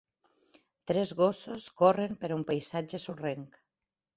Tres 0.91 1.11
gossos 1.19 1.67
corren 1.81 2.17
per 2.25 2.33
un 2.39 2.49
paisatge 2.51 3.05
sorrenc. 3.05 3.63